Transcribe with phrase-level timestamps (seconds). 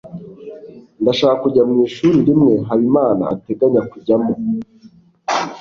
[1.01, 4.33] ndashaka kujya mwishuri rimwe habimana ateganya kujyamo